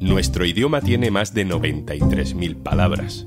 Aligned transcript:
Nuestro 0.00 0.44
idioma 0.44 0.80
tiene 0.80 1.10
más 1.10 1.34
de 1.34 1.46
93.000 1.46 2.62
palabras, 2.62 3.26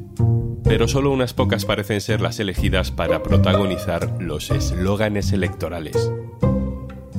pero 0.64 0.88
solo 0.88 1.12
unas 1.12 1.34
pocas 1.34 1.66
parecen 1.66 2.02
ser 2.02 2.22
las 2.22 2.40
elegidas 2.40 2.92
para 2.92 3.24
protagonizar 3.24 4.10
los 4.20 4.52
eslóganes 4.52 5.32
electorales. 5.32 6.12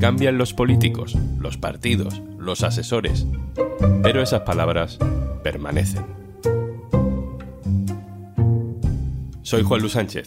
Cambian 0.00 0.36
los 0.36 0.52
políticos, 0.52 1.16
los 1.38 1.58
partidos, 1.58 2.22
los 2.38 2.64
asesores, 2.64 3.26
pero 4.02 4.20
esas 4.20 4.40
palabras 4.40 4.98
permanecen. 5.42 6.04
Soy 9.42 9.62
Juan 9.62 9.80
Luis 9.80 9.92
Sánchez. 9.92 10.26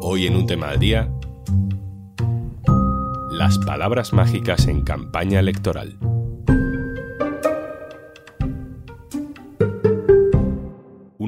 Hoy 0.00 0.26
en 0.26 0.34
un 0.34 0.46
tema 0.46 0.70
al 0.70 0.80
día, 0.80 1.08
las 3.30 3.58
palabras 3.58 4.12
mágicas 4.12 4.66
en 4.66 4.82
campaña 4.82 5.40
electoral. 5.40 6.09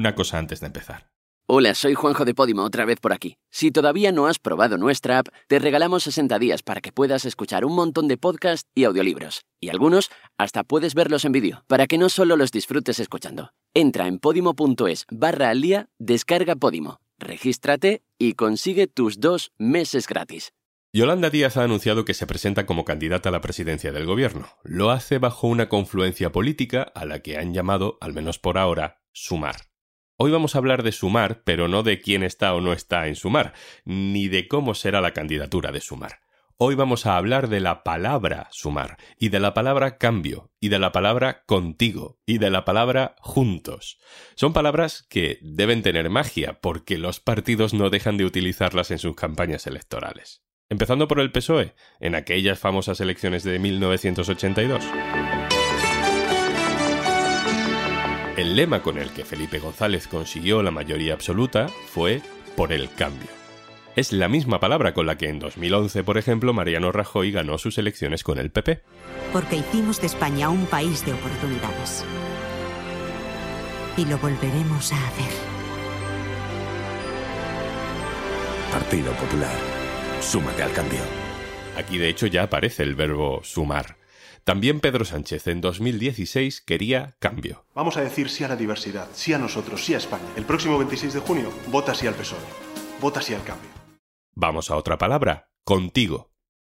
Una 0.03 0.15
cosa 0.15 0.37
antes 0.37 0.59
de 0.59 0.65
empezar. 0.65 1.07
Hola, 1.47 1.73
soy 1.75 1.93
Juanjo 1.93 2.25
de 2.25 2.35
Podimo, 2.35 2.63
otra 2.63 2.83
vez 2.83 2.99
por 2.99 3.13
aquí. 3.13 3.37
Si 3.49 3.71
todavía 3.71 4.11
no 4.11 4.27
has 4.27 4.37
probado 4.37 4.77
nuestra 4.77 5.19
app, 5.19 5.29
te 5.47 5.59
regalamos 5.59 6.03
60 6.03 6.39
días 6.39 6.61
para 6.61 6.81
que 6.81 6.91
puedas 6.91 7.23
escuchar 7.23 7.63
un 7.63 7.73
montón 7.73 8.09
de 8.09 8.17
podcasts 8.17 8.69
y 8.75 8.83
audiolibros. 8.83 9.45
Y 9.61 9.69
algunos 9.69 10.09
hasta 10.37 10.65
puedes 10.65 10.93
verlos 10.93 11.23
en 11.23 11.31
vídeo, 11.31 11.63
para 11.67 11.87
que 11.87 11.97
no 11.97 12.09
solo 12.09 12.35
los 12.35 12.51
disfrutes 12.51 12.99
escuchando. 12.99 13.51
Entra 13.73 14.07
en 14.07 14.19
podimo.es 14.19 15.05
barra 15.09 15.51
al 15.51 15.61
día, 15.61 15.87
descarga 15.99 16.57
Podimo, 16.57 16.99
regístrate 17.17 18.03
y 18.17 18.33
consigue 18.33 18.87
tus 18.87 19.21
dos 19.21 19.53
meses 19.57 20.05
gratis. 20.05 20.51
Yolanda 20.91 21.29
Díaz 21.29 21.55
ha 21.55 21.63
anunciado 21.63 22.03
que 22.03 22.13
se 22.13 22.27
presenta 22.27 22.65
como 22.65 22.83
candidata 22.83 23.29
a 23.29 23.31
la 23.31 23.39
presidencia 23.39 23.93
del 23.93 24.05
gobierno. 24.05 24.49
Lo 24.65 24.91
hace 24.91 25.17
bajo 25.17 25.47
una 25.47 25.69
confluencia 25.69 26.33
política 26.33 26.81
a 26.93 27.05
la 27.05 27.21
que 27.21 27.37
han 27.37 27.53
llamado, 27.53 27.97
al 28.01 28.11
menos 28.11 28.37
por 28.37 28.57
ahora, 28.57 28.99
Sumar. 29.13 29.72
Hoy 30.15 30.31
vamos 30.31 30.53
a 30.53 30.59
hablar 30.59 30.83
de 30.83 30.91
Sumar, 30.91 31.41
pero 31.43 31.67
no 31.67 31.81
de 31.81 31.99
quién 31.99 32.21
está 32.21 32.53
o 32.53 32.61
no 32.61 32.71
está 32.71 33.07
en 33.07 33.15
Sumar, 33.15 33.53
ni 33.83 34.27
de 34.27 34.47
cómo 34.47 34.75
será 34.75 35.01
la 35.01 35.11
candidatura 35.11 35.71
de 35.71 35.81
Sumar. 35.81 36.19
Hoy 36.57 36.75
vamos 36.75 37.07
a 37.07 37.17
hablar 37.17 37.49
de 37.49 37.59
la 37.59 37.83
palabra 37.83 38.47
sumar, 38.51 38.97
y 39.17 39.29
de 39.29 39.39
la 39.39 39.55
palabra 39.55 39.97
cambio, 39.97 40.51
y 40.59 40.69
de 40.69 40.77
la 40.77 40.91
palabra 40.91 41.43
contigo, 41.45 42.19
y 42.27 42.37
de 42.37 42.51
la 42.51 42.63
palabra 42.63 43.15
juntos. 43.21 43.97
Son 44.35 44.53
palabras 44.53 45.05
que 45.09 45.39
deben 45.41 45.81
tener 45.81 46.11
magia, 46.11 46.59
porque 46.61 46.99
los 46.99 47.19
partidos 47.19 47.73
no 47.73 47.89
dejan 47.89 48.17
de 48.17 48.25
utilizarlas 48.25 48.91
en 48.91 48.99
sus 48.99 49.15
campañas 49.15 49.65
electorales 49.65 50.43
empezando 50.69 51.07
por 51.07 51.19
el 51.19 51.31
PSOE, 51.31 51.75
en 51.99 52.15
aquellas 52.15 52.57
famosas 52.59 52.99
elecciones 52.99 53.43
de 53.43 53.59
1982. 53.59 54.83
El 58.35 58.55
lema 58.55 58.81
con 58.81 58.97
el 58.97 59.11
que 59.11 59.25
Felipe 59.25 59.59
González 59.59 60.07
consiguió 60.07 60.63
la 60.63 60.71
mayoría 60.71 61.13
absoluta 61.13 61.67
fue 61.67 62.21
por 62.55 62.73
el 62.73 62.89
cambio. 62.89 63.29
Es 63.95 64.11
la 64.11 64.27
misma 64.27 64.59
palabra 64.59 64.95
con 64.95 65.05
la 65.05 65.19
que 65.19 65.29
en 65.29 65.37
2011, 65.37 66.03
por 66.03 66.17
ejemplo, 66.17 66.51
Mariano 66.51 66.91
Rajoy 66.91 67.31
ganó 67.31 67.59
sus 67.59 67.77
elecciones 67.77 68.23
con 68.23 68.39
el 68.39 68.49
PP. 68.49 68.81
Porque 69.31 69.57
hicimos 69.57 70.01
de 70.01 70.07
España 70.07 70.49
un 70.49 70.65
país 70.65 71.05
de 71.05 71.13
oportunidades. 71.13 72.03
Y 73.97 74.05
lo 74.05 74.17
volveremos 74.17 74.91
a 74.91 75.07
hacer. 75.07 75.31
Partido 78.71 79.11
Popular. 79.13 79.55
Súmate 80.21 80.63
al 80.63 80.71
cambio. 80.71 81.01
Aquí 81.77 81.99
de 81.99 82.09
hecho 82.09 82.25
ya 82.25 82.43
aparece 82.43 82.81
el 82.81 82.95
verbo 82.95 83.41
sumar. 83.43 84.02
También 84.43 84.81
Pedro 84.81 85.05
Sánchez 85.05 85.47
en 85.47 85.61
2016 85.61 86.61
quería 86.61 87.15
cambio. 87.19 87.65
Vamos 87.73 87.95
a 87.95 88.01
decir 88.01 88.29
sí 88.29 88.43
a 88.43 88.49
la 88.49 88.57
diversidad, 88.57 89.07
sí 89.13 89.31
a 89.31 89.37
nosotros, 89.37 89.85
sí 89.85 89.93
a 89.93 89.97
España. 89.97 90.27
El 90.35 90.43
próximo 90.43 90.77
26 90.77 91.13
de 91.13 91.19
junio, 91.21 91.49
vota 91.67 91.95
sí 91.95 92.07
al 92.07 92.15
PSOE. 92.15 92.39
Vota 92.99 93.21
sí 93.21 93.33
al 93.33 93.43
cambio. 93.43 93.69
Vamos 94.35 94.69
a 94.69 94.75
otra 94.75 94.97
palabra, 94.97 95.49
contigo. 95.63 96.33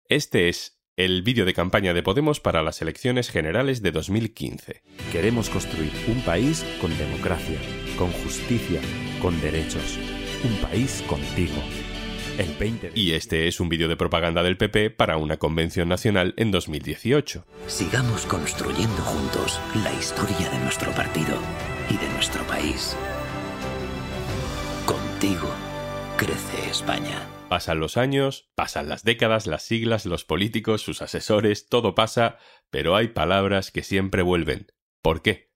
Este 0.09 0.51
es 0.51 0.83
el 0.97 1.23
vídeo 1.23 1.47
de 1.47 1.55
campaña 1.55 1.95
de 1.95 2.03
Podemos 2.03 2.39
para 2.39 2.63
las 2.63 2.83
elecciones 2.83 3.31
generales 3.31 3.81
de 3.81 3.93
2015. 3.93 4.83
Queremos 5.11 5.49
construir 5.49 5.93
un 6.07 6.21
país 6.23 6.65
con 6.83 6.97
democracia, 6.99 7.59
con 7.97 8.13
justicia, 8.13 8.81
con 9.23 9.41
derechos. 9.41 9.99
Un 10.45 10.55
país 10.59 11.03
contigo. 11.09 11.63
Y 12.95 13.13
este 13.13 13.49
es 13.49 13.61
un 13.61 13.69
vídeo 13.69 13.89
de 13.89 13.97
propaganda 13.97 14.43
del 14.43 14.57
PP 14.57 14.91
para 14.91 15.17
una 15.17 15.37
convención 15.37 15.89
nacional 15.89 16.35
en 16.37 16.51
2018. 16.51 17.45
Sigamos 17.67 18.27
construyendo 18.27 19.03
juntos 19.03 19.61
la 19.83 19.93
historia 19.93 20.51
de 20.51 20.59
nuestro 20.59 20.91
partido 20.93 21.37
y 21.91 21.97
de 21.97 22.09
nuestro 22.13 22.45
país. 22.47 22.97
Contigo 24.85 25.49
crece 26.17 26.71
España. 26.71 27.29
Pasan 27.49 27.79
los 27.79 27.97
años, 27.97 28.51
pasan 28.55 28.89
las 28.89 29.05
décadas, 29.05 29.47
las 29.47 29.63
siglas, 29.63 30.07
los 30.07 30.25
políticos, 30.25 30.83
sus 30.83 31.03
asesores, 31.03 31.69
todo 31.69 31.95
pasa, 31.95 32.39
pero 32.71 32.97
hay 32.97 33.09
palabras 33.09 33.71
que 33.71 33.83
siempre 33.83 34.23
vuelven. 34.23 34.67
¿Por 35.03 35.23
qué? 35.23 35.51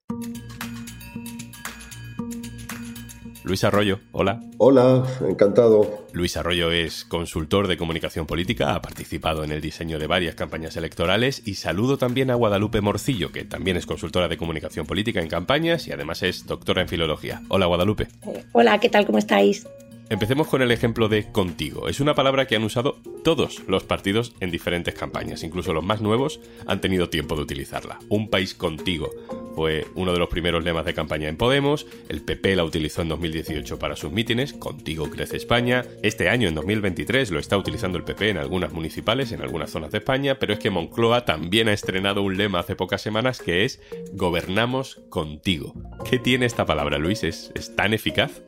Luis 3.48 3.64
Arroyo, 3.64 4.00
hola. 4.12 4.42
Hola, 4.58 5.06
encantado. 5.26 6.04
Luis 6.12 6.36
Arroyo 6.36 6.70
es 6.70 7.06
consultor 7.06 7.66
de 7.66 7.78
comunicación 7.78 8.26
política, 8.26 8.74
ha 8.74 8.82
participado 8.82 9.42
en 9.42 9.52
el 9.52 9.62
diseño 9.62 9.98
de 9.98 10.06
varias 10.06 10.34
campañas 10.34 10.76
electorales 10.76 11.40
y 11.46 11.54
saludo 11.54 11.96
también 11.96 12.30
a 12.30 12.34
Guadalupe 12.34 12.82
Morcillo, 12.82 13.32
que 13.32 13.44
también 13.44 13.78
es 13.78 13.86
consultora 13.86 14.28
de 14.28 14.36
comunicación 14.36 14.84
política 14.84 15.22
en 15.22 15.28
campañas 15.28 15.88
y 15.88 15.92
además 15.92 16.22
es 16.22 16.44
doctora 16.44 16.82
en 16.82 16.88
filología. 16.88 17.40
Hola 17.48 17.64
Guadalupe. 17.64 18.08
Eh, 18.26 18.44
hola, 18.52 18.78
¿qué 18.80 18.90
tal? 18.90 19.06
¿Cómo 19.06 19.16
estáis? 19.16 19.66
Empecemos 20.10 20.48
con 20.48 20.62
el 20.62 20.70
ejemplo 20.70 21.08
de 21.08 21.30
contigo. 21.30 21.86
Es 21.86 22.00
una 22.00 22.14
palabra 22.14 22.46
que 22.46 22.56
han 22.56 22.64
usado 22.64 22.98
todos 23.22 23.62
los 23.68 23.84
partidos 23.84 24.32
en 24.40 24.50
diferentes 24.50 24.94
campañas, 24.94 25.42
incluso 25.42 25.74
los 25.74 25.84
más 25.84 26.00
nuevos 26.00 26.40
han 26.66 26.80
tenido 26.80 27.10
tiempo 27.10 27.36
de 27.36 27.42
utilizarla. 27.42 27.98
Un 28.08 28.30
país 28.30 28.54
contigo 28.54 29.10
fue 29.54 29.86
uno 29.96 30.14
de 30.14 30.18
los 30.18 30.30
primeros 30.30 30.64
lemas 30.64 30.86
de 30.86 30.94
campaña 30.94 31.28
en 31.28 31.36
Podemos, 31.36 31.86
el 32.08 32.22
PP 32.22 32.56
la 32.56 32.64
utilizó 32.64 33.02
en 33.02 33.08
2018 33.08 33.78
para 33.78 33.96
sus 33.96 34.10
mítines, 34.10 34.54
Contigo 34.54 35.10
crece 35.10 35.36
España, 35.36 35.84
este 36.02 36.30
año 36.30 36.48
en 36.48 36.54
2023 36.54 37.30
lo 37.30 37.38
está 37.38 37.58
utilizando 37.58 37.98
el 37.98 38.04
PP 38.04 38.30
en 38.30 38.38
algunas 38.38 38.72
municipales, 38.72 39.32
en 39.32 39.42
algunas 39.42 39.70
zonas 39.70 39.90
de 39.90 39.98
España, 39.98 40.38
pero 40.38 40.54
es 40.54 40.58
que 40.58 40.70
Moncloa 40.70 41.26
también 41.26 41.68
ha 41.68 41.74
estrenado 41.74 42.22
un 42.22 42.38
lema 42.38 42.60
hace 42.60 42.76
pocas 42.76 43.02
semanas 43.02 43.42
que 43.42 43.66
es 43.66 43.82
Gobernamos 44.14 45.02
contigo. 45.10 45.74
¿Qué 46.08 46.18
tiene 46.18 46.46
esta 46.46 46.64
palabra, 46.64 46.96
Luis? 46.96 47.24
¿Es, 47.24 47.52
es 47.54 47.76
tan 47.76 47.92
eficaz? 47.92 48.42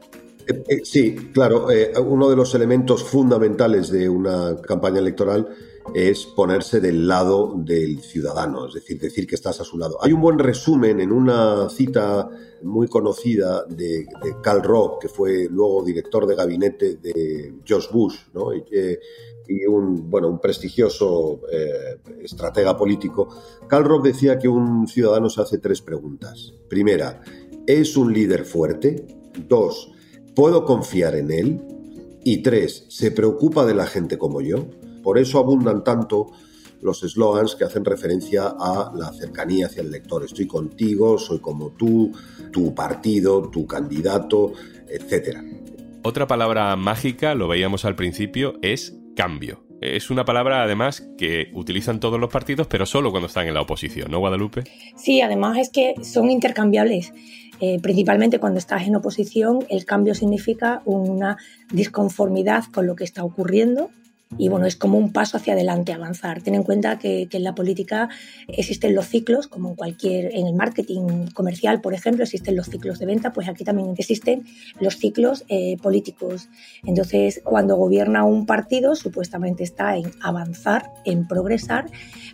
Eh, 0.46 0.62
eh, 0.68 0.80
sí, 0.84 1.14
claro. 1.32 1.70
Eh, 1.70 1.92
uno 1.98 2.28
de 2.28 2.36
los 2.36 2.54
elementos 2.54 3.04
fundamentales 3.04 3.90
de 3.90 4.08
una 4.08 4.56
campaña 4.60 4.98
electoral 4.98 5.48
es 5.94 6.26
ponerse 6.26 6.80
del 6.80 7.08
lado 7.08 7.54
del 7.56 8.00
ciudadano, 8.00 8.68
es 8.68 8.74
decir, 8.74 9.00
decir 9.00 9.26
que 9.26 9.34
estás 9.34 9.60
a 9.60 9.64
su 9.64 9.76
lado. 9.78 9.98
Hay 10.02 10.12
un 10.12 10.20
buen 10.20 10.38
resumen 10.38 11.00
en 11.00 11.10
una 11.10 11.68
cita 11.68 12.28
muy 12.62 12.86
conocida 12.86 13.64
de, 13.64 14.06
de 14.22 14.36
Karl 14.42 14.62
Rock, 14.62 15.02
que 15.02 15.08
fue 15.08 15.48
luego 15.50 15.82
director 15.82 16.26
de 16.26 16.36
gabinete 16.36 16.96
de 16.96 17.54
George 17.64 17.88
Bush, 17.90 18.16
¿no? 18.34 18.54
y, 18.54 18.62
un, 19.66 20.08
bueno, 20.08 20.28
un 20.28 20.38
prestigioso 20.38 21.40
estratega 22.22 22.76
político. 22.76 23.28
Karl 23.66 23.84
Rock 23.84 24.04
decía 24.04 24.38
que 24.38 24.46
un 24.46 24.86
ciudadano 24.86 25.28
se 25.28 25.40
hace 25.40 25.58
tres 25.58 25.82
preguntas. 25.82 26.54
Primera, 26.68 27.20
¿es 27.66 27.96
un 27.96 28.12
líder 28.12 28.44
fuerte? 28.44 29.06
Dos, 29.48 29.90
¿Puedo 30.40 30.64
confiar 30.64 31.16
en 31.16 31.30
él? 31.30 31.60
Y 32.24 32.38
tres, 32.38 32.86
¿se 32.88 33.10
preocupa 33.10 33.66
de 33.66 33.74
la 33.74 33.84
gente 33.84 34.16
como 34.16 34.40
yo? 34.40 34.68
Por 35.02 35.18
eso 35.18 35.38
abundan 35.38 35.84
tanto 35.84 36.28
los 36.80 37.03
eslogans 37.03 37.56
que 37.56 37.65
hacen 37.65 37.84
referencia 37.84 38.54
a 38.59 38.91
la 38.97 39.12
cercanía 39.12 39.66
hacia 39.66 39.82
el 39.82 39.91
lector. 39.91 40.24
Estoy 40.24 40.47
contigo, 40.47 41.18
soy 41.18 41.41
como 41.41 41.72
tú, 41.72 42.12
tu 42.50 42.74
partido, 42.74 43.50
tu 43.50 43.66
candidato, 43.66 44.54
etc. 44.88 45.41
Otra 46.04 46.26
palabra 46.26 46.74
mágica, 46.74 47.34
lo 47.34 47.47
veíamos 47.47 47.84
al 47.84 47.94
principio, 47.94 48.54
es 48.62 48.97
cambio. 49.15 49.69
Es 49.80 50.10
una 50.10 50.27
palabra, 50.27 50.62
además, 50.62 51.09
que 51.16 51.50
utilizan 51.54 52.00
todos 52.00 52.21
los 52.21 52.30
partidos, 52.30 52.66
pero 52.66 52.84
solo 52.84 53.10
cuando 53.10 53.28
están 53.28 53.48
en 53.48 53.54
la 53.54 53.62
oposición, 53.62 54.10
¿no, 54.10 54.18
Guadalupe? 54.18 54.65
Sí, 54.97 55.22
además 55.22 55.56
es 55.56 55.71
que 55.71 55.94
son 56.03 56.30
intercambiables. 56.30 57.15
Eh, 57.60 57.78
principalmente 57.80 58.38
cuando 58.38 58.59
estás 58.59 58.86
en 58.86 58.97
oposición, 58.97 59.65
el 59.71 59.84
cambio 59.86 60.15
significa 60.15 60.82
una 60.84 61.38
disconformidad 61.71 62.65
con 62.72 62.86
lo 62.86 62.94
que 62.94 63.04
está 63.04 63.24
ocurriendo 63.24 63.91
y 64.38 64.48
bueno, 64.48 64.66
es 64.66 64.77
como 64.77 64.97
un 64.97 65.12
paso 65.12 65.36
hacia 65.36 65.54
adelante, 65.54 65.92
avanzar. 65.92 66.42
Ten 66.42 66.54
en 66.54 66.62
cuenta 66.62 66.98
que, 66.98 67.28
en 67.30 67.42
la 67.42 67.54
política 67.54 68.09
existen 68.47 68.94
los 68.94 69.06
ciclos, 69.06 69.48
como 69.48 69.71
en 69.71 69.74
cualquier, 69.74 70.34
en 70.34 70.47
el 70.47 70.54
marketing 70.54 71.27
comercial, 71.34 71.80
por 71.80 71.94
ejemplo, 71.94 72.22
existen 72.22 72.56
los 72.56 72.68
ciclos 72.68 72.98
de 73.00 73.06
venta, 73.06 73.32
pues 73.32 73.48
aquí 73.48 73.65
también 73.65 73.94
existen 73.98 74.44
los 74.78 74.97
ciclos 74.97 75.44
eh, 75.48 75.77
políticos. 75.82 76.48
Entonces, 76.84 77.41
cuando 77.44 77.77
gobierna 77.77 78.24
un 78.24 78.47
partido, 78.47 78.94
supuestamente 78.94 79.65
está 79.65 79.97
en 79.97 80.12
avanzar, 80.22 80.92
en 81.04 81.27
progresar, 81.27 81.86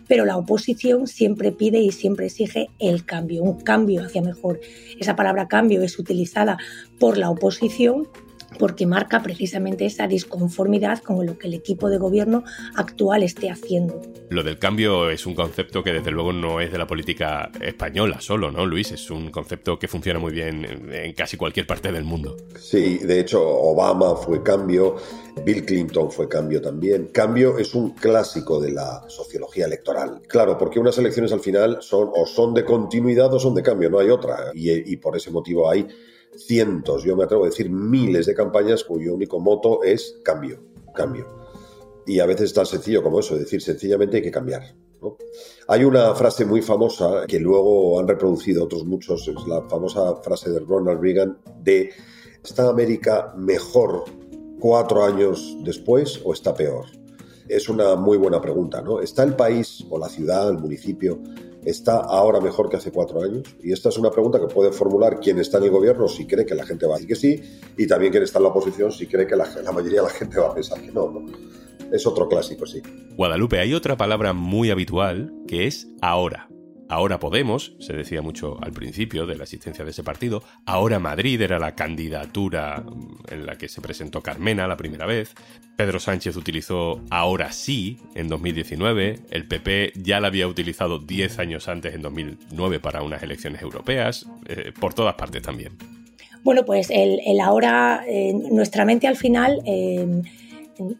pero 0.07 0.23
la 0.23 0.37
oposición 0.37 1.07
siempre 1.07 1.51
pide 1.51 1.79
y 1.79 1.91
siempre 1.91 2.27
exige 2.27 2.69
el 2.79 3.05
cambio, 3.05 3.43
un 3.43 3.59
cambio 3.61 4.03
hacia 4.03 4.21
mejor. 4.21 4.59
Esa 4.99 5.15
palabra 5.15 5.47
cambio 5.47 5.81
es 5.81 5.97
utilizada 5.97 6.57
por 6.99 7.17
la 7.17 7.29
oposición 7.29 8.07
porque 8.59 8.85
marca 8.85 9.21
precisamente 9.21 9.85
esa 9.85 10.07
disconformidad 10.07 10.99
con 10.99 11.25
lo 11.25 11.37
que 11.37 11.47
el 11.47 11.53
equipo 11.53 11.89
de 11.89 11.97
gobierno 11.97 12.43
actual 12.75 13.23
esté 13.23 13.49
haciendo. 13.49 14.01
Lo 14.29 14.43
del 14.43 14.59
cambio 14.59 15.09
es 15.09 15.25
un 15.25 15.35
concepto 15.35 15.83
que 15.83 15.93
desde 15.93 16.11
luego 16.11 16.33
no 16.33 16.59
es 16.59 16.71
de 16.71 16.77
la 16.77 16.87
política 16.87 17.49
española 17.61 18.19
solo, 18.21 18.51
¿no, 18.51 18.65
Luis? 18.65 18.91
Es 18.91 19.09
un 19.09 19.31
concepto 19.31 19.77
que 19.79 19.87
funciona 19.87 20.19
muy 20.19 20.31
bien 20.31 20.89
en 20.91 21.13
casi 21.13 21.37
cualquier 21.37 21.67
parte 21.67 21.91
del 21.91 22.03
mundo. 22.03 22.35
Sí, 22.59 22.99
de 22.99 23.19
hecho 23.19 23.41
Obama 23.41 24.15
fue 24.15 24.43
cambio, 24.43 24.97
Bill 25.45 25.65
Clinton 25.65 26.11
fue 26.11 26.27
cambio 26.27 26.61
también. 26.61 27.07
Cambio 27.13 27.57
es 27.57 27.73
un 27.75 27.91
clásico 27.91 28.59
de 28.59 28.71
la 28.71 29.03
sociología 29.07 29.65
electoral. 29.65 30.21
Claro, 30.27 30.57
porque 30.57 30.79
unas 30.79 30.97
elecciones 30.97 31.31
al 31.31 31.39
final 31.39 31.77
son 31.81 32.09
o 32.13 32.25
son 32.25 32.53
de 32.53 32.65
continuidad 32.65 33.33
o 33.33 33.39
son 33.39 33.55
de 33.55 33.63
cambio, 33.63 33.89
no 33.89 33.99
hay 33.99 34.09
otra. 34.09 34.51
Y, 34.53 34.91
y 34.91 34.97
por 34.97 35.15
ese 35.15 35.31
motivo 35.31 35.69
hay 35.69 35.87
cientos, 36.37 37.03
yo 37.03 37.15
me 37.15 37.23
atrevo 37.23 37.43
a 37.43 37.49
decir 37.49 37.69
miles 37.69 38.25
de 38.25 38.33
campañas 38.33 38.83
cuyo 38.83 39.13
único 39.13 39.39
moto 39.39 39.83
es 39.83 40.19
cambio, 40.23 40.59
cambio. 40.95 41.25
Y 42.05 42.19
a 42.19 42.25
veces 42.25 42.45
es 42.45 42.53
tan 42.53 42.65
sencillo 42.65 43.03
como 43.03 43.19
eso, 43.19 43.33
es 43.33 43.41
decir, 43.41 43.61
sencillamente 43.61 44.17
hay 44.17 44.23
que 44.23 44.31
cambiar. 44.31 44.75
Hay 45.67 45.83
una 45.83 46.15
frase 46.15 46.45
muy 46.45 46.61
famosa 46.61 47.25
que 47.27 47.39
luego 47.39 47.99
han 47.99 48.07
reproducido 48.07 48.63
otros 48.63 48.85
muchos, 48.85 49.27
es 49.27 49.47
la 49.47 49.61
famosa 49.69 50.15
frase 50.17 50.49
de 50.49 50.59
Ronald 50.59 51.01
Reagan 51.01 51.37
de 51.61 51.91
¿está 52.43 52.69
América 52.69 53.33
mejor 53.37 54.05
cuatro 54.59 55.03
años 55.03 55.57
después 55.63 56.19
o 56.23 56.33
está 56.33 56.53
peor? 56.53 56.85
Es 57.47 57.69
una 57.69 57.95
muy 57.95 58.17
buena 58.17 58.41
pregunta, 58.41 58.81
¿no? 58.81 59.01
¿Está 59.01 59.23
el 59.23 59.35
país 59.35 59.85
o 59.89 59.99
la 59.99 60.09
ciudad, 60.09 60.49
el 60.49 60.57
municipio, 60.57 61.19
está 61.69 61.97
ahora 61.97 62.39
mejor 62.39 62.69
que 62.69 62.77
hace 62.77 62.91
cuatro 62.91 63.21
años? 63.21 63.43
Y 63.61 63.73
esta 63.73 63.89
es 63.89 63.97
una 63.97 64.09
pregunta 64.09 64.39
que 64.39 64.47
puede 64.47 64.71
formular 64.71 65.19
quien 65.19 65.39
está 65.39 65.57
en 65.57 65.65
el 65.65 65.71
gobierno 65.71 66.07
si 66.07 66.25
cree 66.25 66.45
que 66.45 66.55
la 66.55 66.65
gente 66.65 66.85
va 66.85 66.95
a 66.95 66.97
decir 66.97 67.09
que 67.09 67.15
sí, 67.15 67.41
y 67.77 67.87
también 67.87 68.11
quien 68.11 68.23
está 68.23 68.39
en 68.39 68.43
la 68.43 68.49
oposición 68.49 68.91
si 68.91 69.05
cree 69.07 69.27
que 69.27 69.35
la, 69.35 69.45
mayoría 69.73 70.01
de 70.01 70.07
la 70.07 70.13
gente 70.13 70.39
va 70.39 70.47
a 70.47 70.53
pensar 70.53 70.81
que 70.81 70.91
no, 70.91 71.25
Es 71.91 72.07
otro 72.07 72.27
clásico, 72.27 72.65
sí. 72.65 72.81
Guadalupe, 73.15 73.59
hay 73.59 73.73
otra 73.73 73.97
palabra 73.97 74.33
muy 74.33 74.71
habitual 74.71 75.33
que 75.47 75.67
es 75.67 75.87
ahora. 76.01 76.49
Ahora 76.89 77.19
Podemos, 77.19 77.73
se 77.79 77.93
decía 77.93 78.21
mucho 78.21 78.57
al 78.61 78.71
principio 78.71 79.25
de 79.25 79.35
la 79.35 79.43
existencia 79.43 79.83
de 79.83 79.91
ese 79.91 80.03
partido, 80.03 80.43
ahora 80.65 80.99
Madrid 80.99 81.41
era 81.41 81.59
la 81.59 81.75
candidatura 81.75 82.83
en 83.29 83.45
la 83.45 83.57
que 83.57 83.67
se 83.67 83.81
presentó 83.81 84.21
Carmena 84.21 84.67
la 84.67 84.77
primera 84.77 85.05
vez, 85.05 85.33
Pedro 85.75 85.99
Sánchez 85.99 86.37
utilizó 86.37 87.01
ahora 87.09 87.51
sí 87.51 87.97
en 88.15 88.29
2019, 88.29 89.19
el 89.29 89.47
PP 89.47 89.93
ya 89.95 90.21
la 90.21 90.27
había 90.27 90.47
utilizado 90.47 90.99
10 90.99 91.39
años 91.39 91.67
antes 91.67 91.93
en 91.93 92.01
2009 92.01 92.79
para 92.79 93.03
unas 93.03 93.21
elecciones 93.21 93.61
europeas, 93.61 94.25
eh, 94.47 94.71
por 94.79 94.93
todas 94.93 95.15
partes 95.15 95.41
también. 95.41 95.73
Bueno, 96.43 96.63
pues 96.65 96.89
el, 96.89 97.19
ahora, 97.41 98.05
eh, 98.07 98.33
nuestra 98.33 98.85
mente 98.85 99.07
al 99.07 99.17
final... 99.17 99.61
Eh, 99.65 100.21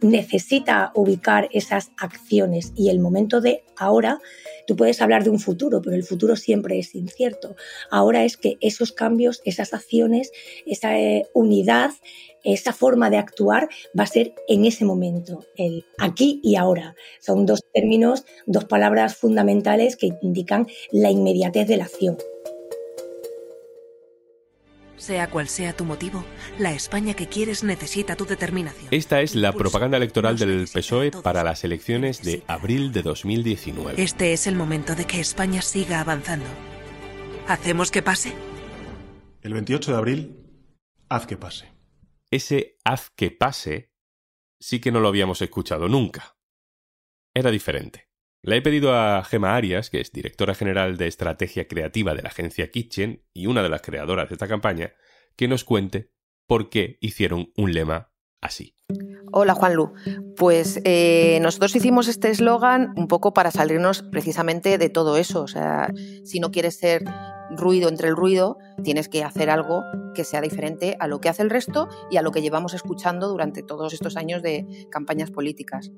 necesita 0.01 0.91
ubicar 0.95 1.50
esas 1.51 1.91
acciones 1.97 2.74
y 2.75 2.89
el 2.89 3.00
momento 3.00 3.41
de 3.41 3.63
ahora 3.77 4.19
Tú 4.68 4.75
puedes 4.75 5.01
hablar 5.01 5.24
de 5.24 5.29
un 5.29 5.39
futuro, 5.39 5.81
pero 5.81 5.95
el 5.95 6.03
futuro 6.03 6.35
siempre 6.35 6.77
es 6.77 6.94
incierto. 6.94 7.56
Ahora 7.89 8.25
es 8.25 8.35
que 8.35 8.57
esos 8.59 8.91
cambios, 8.91 9.41
esas 9.45 9.74
acciones, 9.74 10.31
esa 10.65 11.00
eh, 11.00 11.25
unidad, 11.33 11.91
esa 12.44 12.74
forma 12.74 13.09
de 13.09 13.18
actuar 13.18 13.69
va 13.97 14.03
a 14.03 14.07
ser 14.07 14.35
en 14.50 14.65
ese 14.65 14.83
momento, 14.83 15.45
el 15.56 15.85
aquí 15.97 16.41
y 16.44 16.57
ahora. 16.57 16.95
Son 17.21 17.45
dos 17.45 17.63
términos, 17.73 18.25
dos 18.45 18.65
palabras 18.65 19.15
fundamentales 19.15 19.95
que 19.95 20.09
indican 20.21 20.68
la 20.91 21.12
inmediatez 21.12 21.65
de 21.68 21.77
la 21.77 21.85
acción. 21.85 22.18
Sea 24.97 25.29
cual 25.29 25.47
sea 25.47 25.73
tu 25.73 25.85
motivo, 25.85 26.25
la 26.57 26.73
España 26.73 27.13
que 27.13 27.27
quieres 27.27 27.63
necesita 27.63 28.15
tu 28.15 28.25
determinación. 28.25 28.88
Esta 28.91 29.21
es 29.21 29.35
la 29.35 29.53
propaganda 29.53 29.97
electoral 29.97 30.38
del 30.38 30.67
PSOE 30.67 31.11
para 31.11 31.44
las 31.44 31.63
elecciones 31.63 32.23
de 32.23 32.44
abril 32.47 32.91
de 32.91 33.03
2019. 33.03 34.01
Este 34.01 34.33
es 34.33 34.47
el 34.47 34.55
momento 34.55 34.95
de 34.95 35.05
que 35.05 35.19
España 35.19 35.61
siga 35.61 36.01
avanzando. 36.01 36.47
¿Hacemos 37.47 37.91
que 37.91 38.01
pase? 38.01 38.33
El 39.41 39.53
28 39.53 39.91
de 39.91 39.97
abril, 39.97 40.38
haz 41.09 41.27
que 41.27 41.38
pase. 41.38 41.71
Ese 42.31 42.77
haz 42.83 43.11
que 43.15 43.29
pase 43.31 43.94
sí 44.59 44.79
que 44.79 44.91
no 44.91 44.99
lo 44.99 45.07
habíamos 45.07 45.41
escuchado 45.41 45.88
nunca. 45.88 46.38
Era 47.33 47.51
diferente. 47.51 48.06
Le 48.43 48.57
he 48.57 48.61
pedido 48.61 48.93
a 48.93 49.23
Gema 49.23 49.55
Arias, 49.55 49.89
que 49.89 49.99
es 49.99 50.11
directora 50.11 50.53
general 50.53 50.97
de 50.97 51.07
estrategia 51.07 51.67
creativa 51.67 52.13
de 52.13 52.21
la 52.21 52.29
agencia 52.29 52.69
Kitchen 52.69 53.23
y 53.33 53.47
una 53.47 53.63
de 53.63 53.69
las 53.69 53.81
creadoras 53.81 54.29
de 54.29 54.35
esta 54.35 54.47
campaña, 54.47 54.93
que 55.35 55.47
nos 55.47 55.63
cuente 55.63 56.11
por 56.47 56.69
qué 56.69 56.97
hicieron 57.01 57.51
un 57.57 57.73
lema 57.73 58.11
así. 58.41 58.77
Hola 59.33 59.55
Juanlu, 59.55 59.93
pues 60.37 60.79
eh, 60.85 61.39
nosotros 61.41 61.75
hicimos 61.75 62.07
este 62.07 62.29
eslogan 62.29 62.93
un 62.95 63.07
poco 63.07 63.33
para 63.33 63.51
salirnos 63.51 64.01
precisamente 64.03 64.77
de 64.77 64.89
todo 64.89 65.17
eso. 65.17 65.41
O 65.41 65.47
sea, 65.47 65.91
si 66.23 66.39
no 66.39 66.51
quieres 66.51 66.77
ser 66.79 67.03
ruido 67.49 67.89
entre 67.89 68.07
el 68.07 68.15
ruido, 68.15 68.57
tienes 68.83 69.09
que 69.09 69.23
hacer 69.23 69.49
algo 69.49 69.83
que 70.15 70.23
sea 70.23 70.41
diferente 70.41 70.95
a 70.99 71.07
lo 71.07 71.19
que 71.19 71.29
hace 71.29 71.41
el 71.41 71.49
resto 71.49 71.89
y 72.09 72.17
a 72.17 72.21
lo 72.21 72.31
que 72.31 72.41
llevamos 72.41 72.73
escuchando 72.73 73.27
durante 73.27 73.63
todos 73.63 73.93
estos 73.93 74.15
años 74.15 74.41
de 74.41 74.87
campañas 74.89 75.31
políticas. 75.31 75.91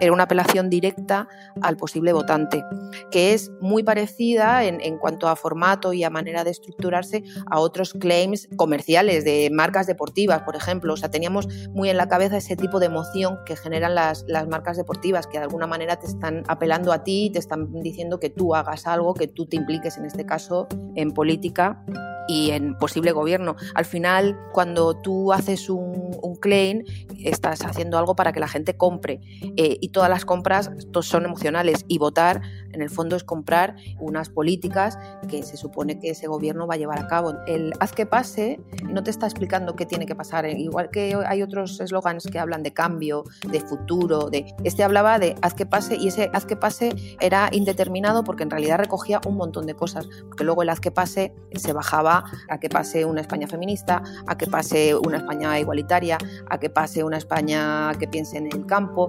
Era 0.00 0.12
una 0.12 0.24
apelación 0.24 0.70
directa 0.70 1.28
al 1.60 1.76
posible 1.76 2.12
votante, 2.12 2.64
que 3.10 3.34
es 3.34 3.50
muy 3.60 3.82
parecida 3.82 4.64
en, 4.64 4.98
cuanto 4.98 5.28
a 5.28 5.36
formato 5.36 5.92
y 5.92 6.04
a 6.04 6.10
manera 6.10 6.44
de 6.44 6.50
estructurarse 6.50 7.22
a 7.50 7.60
otros 7.60 7.92
claims 7.92 8.48
comerciales 8.56 9.24
de 9.24 9.50
marcas 9.52 9.86
deportivas, 9.86 10.42
por 10.42 10.56
ejemplo. 10.56 10.94
O 10.94 10.96
sea, 10.96 11.10
teníamos 11.10 11.48
muy 11.70 11.90
en 11.90 11.96
la 11.96 12.08
cabeza 12.08 12.38
ese 12.38 12.56
tipo 12.56 12.80
de 12.80 12.86
emoción 12.86 13.38
que 13.44 13.56
generan 13.56 13.94
las, 13.94 14.24
marcas 14.48 14.76
deportivas, 14.76 15.26
que 15.26 15.38
de 15.38 15.44
alguna 15.44 15.66
manera 15.66 15.96
te 15.96 16.06
están 16.06 16.42
apelando 16.48 16.92
a 16.92 17.04
ti, 17.04 17.30
te 17.32 17.38
están 17.38 17.72
diciendo 17.82 18.20
que 18.20 18.30
tú 18.30 18.54
hagas 18.54 18.86
algo, 18.86 19.14
que 19.14 19.28
tú 19.28 19.46
te 19.46 19.56
impliques, 19.56 19.96
en 19.98 20.04
este 20.04 20.24
caso, 20.24 20.68
en 20.94 21.12
política 21.12 21.84
y 22.28 22.50
en 22.50 22.76
posible 22.76 23.12
gobierno. 23.12 23.56
Al 23.74 23.84
final, 23.84 24.38
cuando 24.52 24.94
tú 25.00 25.32
haces 25.32 25.68
un, 25.70 26.36
claim, 26.40 26.84
estás 27.30 27.64
haciendo 27.64 27.98
algo 27.98 28.16
para 28.16 28.32
que 28.32 28.40
la 28.40 28.48
gente 28.48 28.76
compre. 28.76 29.20
Eh, 29.56 29.76
y 29.80 29.88
todas 29.88 30.10
las 30.10 30.24
compras 30.24 30.70
son 31.02 31.24
emocionales. 31.24 31.84
Y 31.88 31.98
votar, 31.98 32.42
en 32.76 32.82
el 32.82 32.90
fondo, 32.90 33.16
es 33.16 33.24
comprar 33.24 33.74
unas 33.98 34.28
políticas 34.28 34.98
que 35.28 35.42
se 35.42 35.56
supone 35.56 35.98
que 35.98 36.10
ese 36.10 36.28
gobierno 36.28 36.66
va 36.66 36.74
a 36.74 36.76
llevar 36.76 36.98
a 36.98 37.06
cabo. 37.08 37.34
El 37.46 37.72
haz 37.80 37.92
que 37.92 38.06
pase 38.06 38.60
no 38.84 39.02
te 39.02 39.10
está 39.10 39.26
explicando 39.26 39.74
qué 39.74 39.86
tiene 39.86 40.06
que 40.06 40.14
pasar. 40.14 40.46
Igual 40.46 40.90
que 40.90 41.16
hay 41.26 41.42
otros 41.42 41.80
eslogans 41.80 42.26
que 42.26 42.38
hablan 42.38 42.62
de 42.62 42.72
cambio, 42.72 43.24
de 43.50 43.60
futuro, 43.60 44.30
de 44.30 44.54
este 44.64 44.84
hablaba 44.84 45.18
de 45.18 45.34
haz 45.42 45.54
que 45.54 45.66
pase 45.66 45.96
y 45.96 46.08
ese 46.08 46.30
haz 46.32 46.46
que 46.46 46.56
pase 46.56 46.94
era 47.20 47.48
indeterminado 47.52 48.22
porque 48.22 48.42
en 48.42 48.50
realidad 48.50 48.78
recogía 48.78 49.20
un 49.26 49.36
montón 49.36 49.66
de 49.66 49.74
cosas. 49.74 50.06
Porque 50.28 50.44
luego 50.44 50.62
el 50.62 50.68
haz 50.68 50.80
que 50.80 50.90
pase 50.90 51.34
se 51.54 51.72
bajaba 51.72 52.24
a 52.48 52.60
que 52.60 52.68
pase 52.68 53.04
una 53.04 53.20
España 53.20 53.46
feminista, 53.46 54.02
a 54.26 54.36
que 54.36 54.46
pase 54.46 54.94
una 54.94 55.18
España 55.18 55.58
igualitaria, 55.58 56.18
a 56.48 56.58
que 56.58 56.70
pase 56.70 57.02
una 57.02 57.16
España 57.16 57.92
que 57.98 58.06
piense 58.06 58.38
en 58.38 58.46
el 58.46 58.66
campo. 58.66 59.08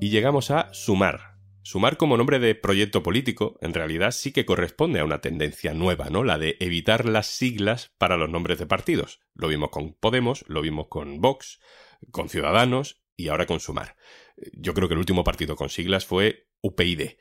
Y 0.00 0.10
llegamos 0.10 0.50
a 0.50 0.68
sumar. 0.72 1.35
Sumar 1.66 1.96
como 1.96 2.16
nombre 2.16 2.38
de 2.38 2.54
proyecto 2.54 3.02
político 3.02 3.58
en 3.60 3.74
realidad 3.74 4.12
sí 4.12 4.30
que 4.30 4.46
corresponde 4.46 5.00
a 5.00 5.04
una 5.04 5.20
tendencia 5.20 5.74
nueva, 5.74 6.10
¿no? 6.10 6.22
La 6.22 6.38
de 6.38 6.56
evitar 6.60 7.06
las 7.06 7.26
siglas 7.26 7.90
para 7.98 8.16
los 8.16 8.30
nombres 8.30 8.60
de 8.60 8.66
partidos. 8.66 9.18
Lo 9.34 9.48
vimos 9.48 9.70
con 9.70 9.94
Podemos, 9.94 10.44
lo 10.46 10.60
vimos 10.60 10.86
con 10.86 11.20
Vox, 11.20 11.58
con 12.12 12.28
Ciudadanos 12.28 13.02
y 13.16 13.26
ahora 13.26 13.46
con 13.46 13.58
Sumar. 13.58 13.96
Yo 14.52 14.74
creo 14.74 14.86
que 14.86 14.94
el 14.94 15.00
último 15.00 15.24
partido 15.24 15.56
con 15.56 15.68
siglas 15.68 16.06
fue 16.06 16.46
UPyD. 16.60 17.16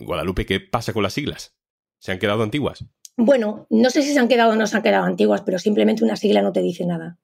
Guadalupe, 0.00 0.44
¿qué 0.44 0.58
pasa 0.58 0.92
con 0.92 1.04
las 1.04 1.12
siglas? 1.12 1.54
¿Se 2.00 2.10
han 2.10 2.18
quedado 2.18 2.42
antiguas? 2.42 2.84
Bueno, 3.16 3.68
no 3.70 3.90
sé 3.90 4.02
si 4.02 4.12
se 4.12 4.18
han 4.18 4.26
quedado 4.26 4.54
o 4.54 4.56
no 4.56 4.66
se 4.66 4.76
han 4.76 4.82
quedado 4.82 5.04
antiguas, 5.04 5.42
pero 5.42 5.60
simplemente 5.60 6.02
una 6.02 6.16
sigla 6.16 6.42
no 6.42 6.50
te 6.50 6.62
dice 6.62 6.84
nada. 6.84 7.20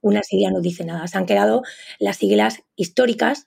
Una 0.00 0.24
sigla 0.24 0.50
no 0.50 0.60
dice 0.60 0.84
nada. 0.84 1.06
Se 1.06 1.16
han 1.16 1.26
quedado 1.26 1.62
las 2.00 2.16
siglas 2.16 2.64
históricas 2.74 3.46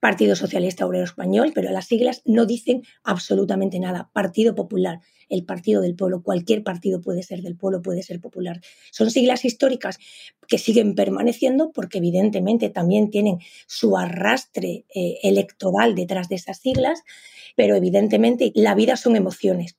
Partido 0.00 0.36
Socialista 0.36 0.86
Obrero 0.86 1.04
Español, 1.04 1.52
pero 1.54 1.70
las 1.70 1.86
siglas 1.86 2.22
no 2.24 2.46
dicen 2.46 2.82
absolutamente 3.02 3.80
nada. 3.80 4.10
Partido 4.12 4.54
Popular, 4.54 5.00
el 5.28 5.44
partido 5.44 5.82
del 5.82 5.94
pueblo, 5.94 6.22
cualquier 6.22 6.62
partido 6.62 7.00
puede 7.00 7.22
ser 7.22 7.42
del 7.42 7.56
pueblo, 7.56 7.82
puede 7.82 8.02
ser 8.02 8.20
popular. 8.20 8.60
Son 8.90 9.10
siglas 9.10 9.44
históricas 9.44 9.98
que 10.46 10.58
siguen 10.58 10.94
permaneciendo 10.94 11.72
porque 11.72 11.98
evidentemente 11.98 12.70
también 12.70 13.10
tienen 13.10 13.38
su 13.66 13.96
arrastre 13.96 14.84
eh, 14.94 15.18
electoral 15.22 15.94
detrás 15.94 16.28
de 16.28 16.36
esas 16.36 16.58
siglas, 16.58 17.02
pero 17.56 17.74
evidentemente 17.74 18.52
la 18.54 18.74
vida 18.74 18.96
son 18.96 19.16
emociones. 19.16 19.76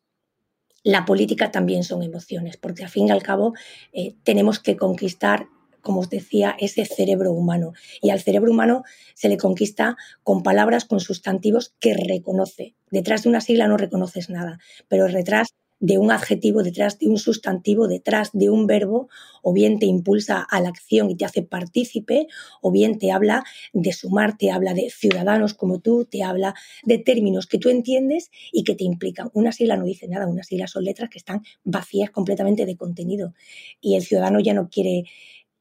La 0.83 1.05
política 1.05 1.51
también 1.51 1.83
son 1.83 2.03
emociones, 2.03 2.55
porque 2.57 2.83
al 2.83 2.89
fin 2.89 3.07
y 3.09 3.11
al 3.11 3.23
cabo 3.23 3.53
eh, 3.91 4.15
tenemos 4.23 4.59
que 4.59 4.77
conquistar 4.77 5.47
como 5.81 6.01
os 6.01 6.09
decía, 6.09 6.55
ese 6.59 6.85
cerebro 6.85 7.31
humano. 7.31 7.73
Y 8.01 8.09
al 8.09 8.21
cerebro 8.21 8.51
humano 8.51 8.83
se 9.15 9.29
le 9.29 9.37
conquista 9.37 9.97
con 10.23 10.43
palabras, 10.43 10.85
con 10.85 10.99
sustantivos 10.99 11.73
que 11.79 11.93
reconoce. 11.93 12.75
Detrás 12.91 13.23
de 13.23 13.29
una 13.29 13.41
sigla 13.41 13.67
no 13.67 13.77
reconoces 13.77 14.29
nada, 14.29 14.59
pero 14.87 15.07
detrás 15.07 15.53
de 15.79 15.97
un 15.97 16.11
adjetivo, 16.11 16.61
detrás 16.61 16.99
de 16.99 17.07
un 17.07 17.17
sustantivo, 17.17 17.87
detrás 17.87 18.31
de 18.33 18.49
un 18.49 18.67
verbo, 18.67 19.07
o 19.41 19.53
bien 19.53 19.79
te 19.79 19.85
impulsa 19.85 20.41
a 20.41 20.59
la 20.59 20.69
acción 20.69 21.09
y 21.09 21.15
te 21.15 21.25
hace 21.25 21.41
partícipe, 21.41 22.27
o 22.61 22.71
bien 22.71 22.99
te 22.99 23.11
habla 23.11 23.43
de 23.73 23.93
sumar, 23.93 24.37
te 24.37 24.51
habla 24.51 24.73
de 24.73 24.89
ciudadanos 24.89 25.53
como 25.53 25.79
tú, 25.79 26.05
te 26.05 26.23
habla 26.23 26.53
de 26.83 26.97
términos 26.97 27.47
que 27.47 27.57
tú 27.57 27.69
entiendes 27.69 28.29
y 28.51 28.63
que 28.63 28.75
te 28.75 28.83
implican. 28.83 29.29
Una 29.33 29.51
sigla 29.51 29.77
no 29.77 29.85
dice 29.85 30.07
nada, 30.07 30.27
una 30.27 30.43
sigla 30.43 30.67
son 30.67 30.83
letras 30.83 31.09
que 31.09 31.17
están 31.17 31.43
vacías 31.63 32.11
completamente 32.11 32.65
de 32.65 32.75
contenido. 32.75 33.33
Y 33.79 33.95
el 33.95 34.03
ciudadano 34.03 34.41
ya 34.41 34.53
no 34.53 34.69
quiere 34.69 35.05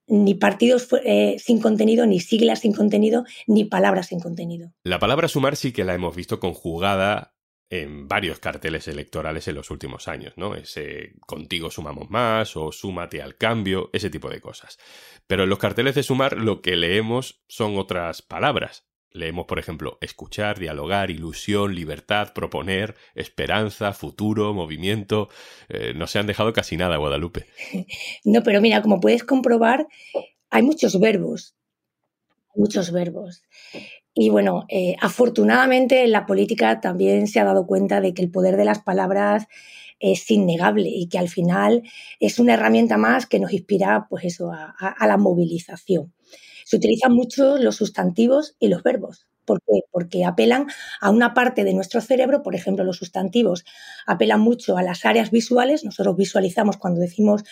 ni 0.09 0.35
partidos 0.35 0.89
eh, 1.05 1.37
sin 1.39 1.61
contenido, 1.61 2.07
ni 2.07 2.21
siglas 2.21 2.61
sin 2.61 2.73
contenido, 2.73 3.25
ni 3.47 3.65
palabras 3.65 4.09
sin 4.09 4.21
contenido. 4.21 4.73
La 4.85 4.99
palabra 4.99 5.29
sumar 5.29 5.57
sí 5.57 5.73
que 5.73 5.85
la 5.85 5.95
hemos 5.95 6.17
visto 6.17 6.41
conjugada 6.41 7.35
en 7.71 8.09
varios 8.09 8.39
carteles 8.39 8.89
electorales 8.89 9.47
en 9.47 9.55
los 9.55 9.71
últimos 9.71 10.09
años, 10.09 10.33
¿no? 10.37 10.55
Ese 10.55 11.13
contigo 11.27 11.71
sumamos 11.71 12.09
más 12.11 12.57
o 12.57 12.73
súmate 12.73 13.21
al 13.21 13.37
cambio, 13.37 13.91
ese 13.93 14.11
tipo 14.11 14.31
de 14.31 14.41
cosas. 14.41 14.79
Pero 15.27 15.45
en 15.45 15.51
los 15.51 15.59
carteles 15.59 15.95
de 15.95 16.03
sumar 16.03 16.39
lo 16.39 16.63
que 16.63 16.77
leemos 16.77 17.43
son 17.47 17.77
otras 17.77 18.23
palabras. 18.23 18.88
Leemos, 19.11 19.47
por 19.47 19.59
ejemplo, 19.59 19.97
escuchar, 20.03 20.59
dialogar, 20.59 21.11
ilusión, 21.11 21.75
libertad, 21.75 22.33
proponer, 22.35 22.95
esperanza, 23.15 23.93
futuro, 23.93 24.53
movimiento. 24.53 25.31
Eh, 25.69 25.95
no 25.95 26.07
se 26.07 26.19
han 26.19 26.27
dejado 26.27 26.53
casi 26.53 26.77
nada, 26.77 26.97
Guadalupe. 26.97 27.47
No, 28.25 28.43
pero 28.43 28.61
mira, 28.61 28.83
como 28.83 29.01
puedes 29.01 29.25
comprobar, 29.25 29.87
hay 30.51 30.63
muchos 30.63 31.01
verbos. 31.01 31.57
Muchos 32.55 32.93
verbos. 32.93 33.43
Y 34.13 34.29
bueno, 34.31 34.67
eh, 34.69 34.97
afortunadamente 35.01 36.07
la 36.09 36.27
política 36.27 36.81
también 36.81 37.29
se 37.29 37.41
ha 37.41 37.45
dado 37.45 37.67
cuenta 37.67 38.01
de 38.01 38.13
que 38.13 38.23
el 38.23 38.31
poder 38.31 38.57
de 38.57 38.65
las 38.65 38.81
palabras 38.81 39.47
es 40.01 40.31
innegable 40.31 40.89
y 40.89 41.09
que 41.09 41.19
al 41.19 41.29
final 41.29 41.83
es 42.21 42.39
una 42.39 42.55
herramienta 42.55 42.99
más 42.99 43.27
que 43.27 43.41
nos 43.41 43.53
inspira 43.53 44.07
pues 44.11 44.25
eso, 44.25 44.53
a 44.53 45.07
la 45.07 45.17
movilización 45.17 46.13
se 46.69 46.77
utilizan 46.77 47.15
mucho 47.15 47.57
los 47.57 47.77
sustantivos 47.77 48.55
y 48.59 48.69
los 48.69 48.83
verbos. 48.83 49.27
¿Por 49.47 49.61
qué? 49.63 49.81
Porque 49.91 50.27
apelan 50.27 50.67
a 51.01 51.09
una 51.09 51.33
parte 51.33 51.65
de 51.65 51.73
nuestro 51.73 52.03
cerebro, 52.03 52.43
por 52.43 52.55
ejemplo, 52.55 52.85
los 52.85 52.99
sustantivos 52.99 53.65
apelan 54.07 54.41
mucho 54.41 54.77
a 54.77 54.83
las 54.83 55.07
áreas 55.07 55.31
visuales. 55.31 55.83
Nosotros 55.83 56.15
visualizamos 56.17 56.77
cuando 56.77 57.01
decimos 57.01 57.45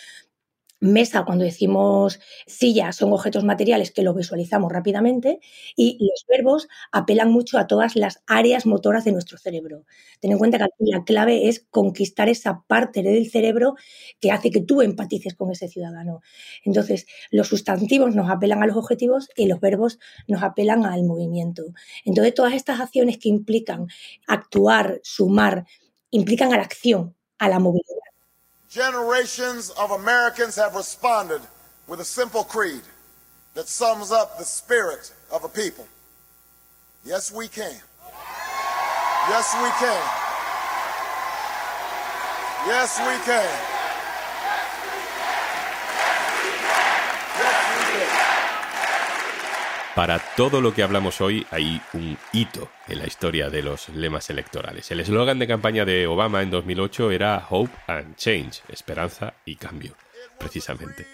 mesa, 0.79 1.25
cuando 1.25 1.43
decimos 1.45 2.19
silla, 2.47 2.91
son 2.91 3.11
objetos 3.13 3.43
materiales 3.43 3.91
que 3.91 4.03
lo 4.03 4.13
visualizamos 4.13 4.71
rápidamente 4.71 5.39
y 5.75 5.97
los 5.99 6.25
verbos 6.29 6.67
apelan 6.91 7.31
mucho 7.31 7.57
a 7.57 7.67
todas 7.67 7.95
las 7.95 8.21
áreas 8.27 8.65
motoras 8.65 9.03
de 9.05 9.11
nuestro 9.11 9.37
cerebro. 9.37 9.85
Ten 10.19 10.31
en 10.31 10.37
cuenta 10.37 10.57
que 10.59 10.65
la 10.79 11.03
clave 11.03 11.47
es 11.49 11.65
conquistar 11.71 12.29
esa 12.29 12.63
parte 12.67 13.01
del 13.03 13.29
cerebro 13.29 13.75
que 14.19 14.31
hace 14.31 14.51
que 14.51 14.61
tú 14.61 14.81
empatices 14.81 15.35
con 15.35 15.51
ese 15.51 15.67
ciudadano. 15.67 16.21
Entonces, 16.63 17.05
los 17.31 17.47
sustantivos 17.47 18.15
nos 18.15 18.29
apelan 18.29 18.63
a 18.63 18.67
los 18.67 18.77
objetivos 18.77 19.29
y 19.35 19.47
los 19.47 19.59
verbos 19.59 19.99
nos 20.27 20.43
apelan 20.43 20.85
al 20.85 21.03
movimiento. 21.03 21.63
Entonces, 22.05 22.33
todas 22.33 22.53
estas 22.53 22.79
acciones 22.79 23.17
que 23.17 23.29
implican 23.29 23.87
actuar, 24.27 24.99
sumar, 25.03 25.65
implican 26.11 26.53
a 26.53 26.57
la 26.57 26.63
acción, 26.63 27.15
a 27.39 27.49
la 27.49 27.59
movilidad. 27.59 28.06
Generations 28.69 29.69
of 29.71 29.91
Americans 29.91 30.55
have 30.55 30.75
responded 30.75 31.41
with 31.87 32.01
a 32.01 32.05
simple 32.05 32.43
creed 32.43 32.81
that 33.53 33.67
sums 33.67 34.11
up 34.11 34.37
the 34.37 34.43
spirit 34.43 35.13
of 35.31 35.43
a 35.43 35.49
people. 35.49 35.87
Yes, 37.05 37.31
we 37.31 37.47
can. 37.47 37.79
Yes, 39.29 39.55
we 39.61 39.69
can. 39.79 40.03
Yes, 42.67 42.99
we 42.99 43.25
can. 43.25 43.76
Para 49.97 50.21
todo 50.35 50.61
lo 50.61 50.75
que 50.75 50.83
hablamos 50.83 51.21
hoy 51.21 51.43
hay 51.49 51.81
un 51.95 52.15
hito 52.31 52.69
en 52.87 52.99
la 52.99 53.07
historia 53.07 53.49
de 53.49 53.63
los 53.63 53.89
lemas 53.89 54.29
electorales. 54.29 54.91
El 54.91 54.99
eslogan 54.99 55.39
de 55.39 55.47
campaña 55.47 55.85
de 55.85 56.05
Obama 56.05 56.43
en 56.43 56.51
2008 56.51 57.09
era 57.09 57.43
Hope 57.49 57.73
and 57.87 58.15
Change, 58.15 58.61
esperanza 58.69 59.33
y 59.43 59.55
cambio, 59.55 59.95
precisamente. 60.37 61.07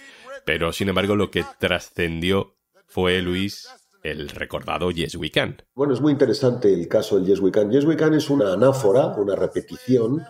Pero 0.43 0.73
sin 0.73 0.89
embargo 0.89 1.15
lo 1.15 1.31
que 1.31 1.45
trascendió 1.59 2.55
fue, 2.85 3.21
Luis, 3.21 3.69
el 4.03 4.27
recordado 4.27 4.91
Yes 4.91 5.15
We 5.15 5.31
Can. 5.31 5.63
Bueno, 5.75 5.93
es 5.93 6.01
muy 6.01 6.11
interesante 6.11 6.73
el 6.73 6.89
caso 6.89 7.15
del 7.15 7.25
Yes 7.25 7.39
We 7.39 7.51
Can. 7.51 7.71
Yes 7.71 7.85
We 7.85 7.95
Can 7.95 8.13
es 8.13 8.29
una 8.29 8.51
anáfora, 8.51 9.07
una 9.15 9.37
repetición 9.37 10.25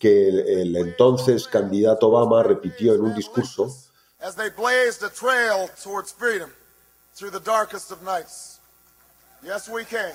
que 0.00 0.26
el, 0.26 0.74
entonces 0.74 1.46
candidato 1.46 2.08
Obama 2.08 2.42
repitió 2.42 2.96
en 2.96 3.02
un 3.02 3.14
discurso 3.14 3.72
through 7.16 7.30
the 7.30 7.40
darkest 7.40 7.90
of 7.90 8.02
nights. 8.02 8.60
Yes, 9.42 9.68
we 9.68 9.84
can. 9.84 10.12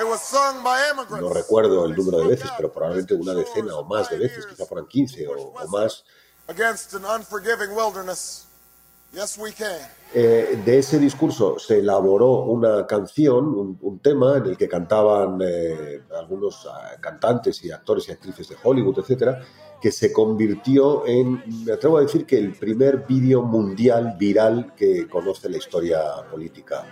It 0.00 0.06
was 0.06 0.22
sung 0.22 0.62
by 0.62 0.90
immigrants. 0.90 1.22
No 1.22 1.32
recuerdo 1.34 1.84
el 1.84 1.94
número 1.94 2.20
de 2.20 2.28
veces, 2.28 2.50
pero 2.56 2.72
probablemente 2.72 3.14
una 3.14 3.34
decena 3.34 3.76
o 3.76 3.84
más 3.84 4.08
de 4.08 4.16
veces, 4.16 4.46
quizá 4.46 4.64
fueran 4.64 4.86
15 4.86 5.26
o, 5.28 5.32
o 5.32 5.68
más. 5.68 6.04
Against 6.48 6.94
an 6.94 7.04
unforgiving 7.04 7.74
wilderness. 7.74 8.46
Yes, 9.12 9.36
we 9.38 9.52
can. 9.52 9.80
Eh, 10.14 10.62
de 10.64 10.78
ese 10.78 10.98
discurso 10.98 11.58
se 11.58 11.78
elaboró 11.80 12.44
una 12.44 12.86
canción, 12.86 13.48
un, 13.48 13.78
un 13.80 13.98
tema 13.98 14.36
en 14.36 14.46
el 14.46 14.56
que 14.56 14.68
cantaban 14.68 15.38
eh, 15.42 16.02
algunos 16.16 16.64
uh, 16.66 17.00
cantantes 17.00 17.62
y 17.64 17.70
actores 17.70 18.08
y 18.08 18.12
actrices 18.12 18.48
de 18.48 18.56
Hollywood, 18.62 18.98
etcétera, 18.98 19.42
que 19.80 19.92
se 19.92 20.12
convirtió 20.12 21.06
en, 21.06 21.42
me 21.64 21.72
atrevo 21.72 21.98
a 21.98 22.02
decir 22.02 22.26
que 22.26 22.38
el 22.38 22.52
primer 22.52 23.04
vídeo 23.06 23.42
mundial 23.42 24.16
viral 24.18 24.74
que 24.76 25.08
conoce 25.08 25.48
la 25.48 25.58
historia 25.58 26.00
política 26.30 26.84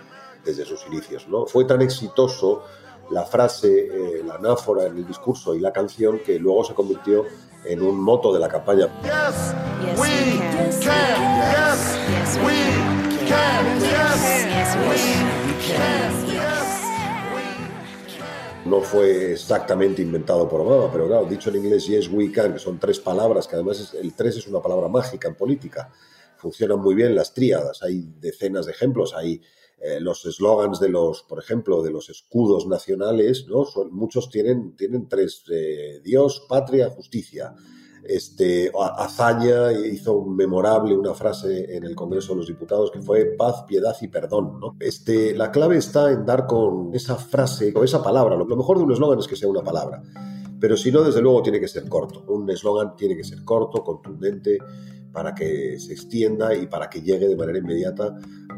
desde 0.43 0.65
sus 0.65 0.85
inicios. 0.87 1.27
¿no? 1.27 1.45
Fue 1.45 1.65
tan 1.65 1.81
exitoso 1.81 2.63
la 3.11 3.23
frase, 3.23 3.87
eh, 3.87 4.23
la 4.25 4.35
anáfora 4.35 4.85
en 4.85 4.97
el 4.97 5.07
discurso 5.07 5.55
y 5.55 5.59
la 5.59 5.71
canción 5.71 6.19
que 6.25 6.39
luego 6.39 6.63
se 6.63 6.73
convirtió 6.73 7.25
en 7.65 7.81
un 7.81 7.99
moto 7.99 8.33
de 8.33 8.39
la 8.39 8.47
campaña. 8.47 8.87
Yes, 9.03 9.53
we 12.37 12.57
can. 15.67 16.36
No 18.67 18.81
fue 18.81 19.33
exactamente 19.33 20.01
inventado 20.01 20.47
por 20.47 20.61
Obama, 20.61 20.91
pero 20.91 21.07
claro, 21.07 21.25
dicho 21.25 21.49
en 21.49 21.57
inglés 21.57 21.87
yes 21.87 22.09
we 22.09 22.31
can, 22.31 22.53
que 22.53 22.59
son 22.59 22.79
tres 22.79 22.99
palabras, 22.99 23.47
que 23.47 23.55
además 23.55 23.93
el 23.93 24.13
tres 24.13 24.37
es 24.37 24.47
una 24.47 24.61
palabra 24.61 24.87
mágica 24.87 25.27
en 25.27 25.35
política. 25.35 25.91
Funcionan 26.37 26.79
muy 26.79 26.93
bien 26.93 27.15
las 27.15 27.33
tríadas, 27.33 27.81
hay 27.81 28.07
decenas 28.19 28.65
de 28.65 28.73
ejemplos, 28.73 29.13
hay 29.15 29.41
eh, 29.79 29.99
los 29.99 30.25
eslogans 30.25 30.79
de 30.79 30.89
los, 30.89 31.23
por 31.23 31.39
ejemplo, 31.39 31.81
de 31.81 31.91
los 31.91 32.09
escudos 32.09 32.67
nacionales, 32.67 33.47
¿no? 33.47 33.65
Son, 33.65 33.93
muchos 33.93 34.29
tienen, 34.29 34.75
tienen 34.75 35.07
tres, 35.07 35.43
eh, 35.51 35.99
Dios, 36.03 36.45
patria, 36.47 36.89
justicia 36.89 37.55
este, 38.07 38.71
Azaña 38.97 39.71
hizo 39.73 40.23
memorable 40.25 40.95
una 40.95 41.13
frase 41.13 41.75
en 41.75 41.83
el 41.83 41.95
Congreso 41.95 42.33
de 42.33 42.37
los 42.37 42.47
Diputados 42.47 42.91
que 42.91 43.01
fue 43.01 43.25
paz, 43.37 43.63
piedad 43.67 43.95
y 44.01 44.07
perdón. 44.07 44.59
Este, 44.79 45.35
la 45.35 45.51
clave 45.51 45.77
está 45.77 46.11
en 46.11 46.25
dar 46.25 46.47
con 46.47 46.93
esa 46.93 47.15
frase, 47.15 47.73
o 47.75 47.83
esa 47.83 48.01
palabra. 48.01 48.35
Lo 48.35 48.45
mejor 48.45 48.77
de 48.77 48.83
un 48.83 48.91
eslogan 48.91 49.19
es 49.19 49.27
que 49.27 49.35
sea 49.35 49.49
una 49.49 49.63
palabra. 49.63 50.01
Pero 50.59 50.75
si 50.75 50.91
no, 50.91 51.03
desde 51.03 51.21
luego 51.21 51.43
tiene 51.43 51.59
que 51.59 51.67
ser 51.67 51.87
corto. 51.87 52.23
Un 52.27 52.49
eslogan 52.49 52.95
tiene 52.95 53.15
que 53.15 53.23
ser 53.23 53.43
corto, 53.43 53.83
contundente, 53.83 54.57
para 55.11 55.33
que 55.33 55.79
se 55.79 55.93
extienda 55.93 56.55
y 56.55 56.67
para 56.67 56.89
que 56.89 57.01
llegue 57.01 57.27
de 57.27 57.35
manera 57.35 57.59
inmediata 57.59 58.15